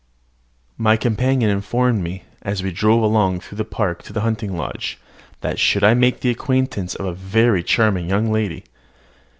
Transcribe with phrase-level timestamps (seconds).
[0.79, 4.97] My companion informed me, as we drove along through the park to the hunting lodge,
[5.41, 8.63] that I should make the acquaintance of a very charming young lady.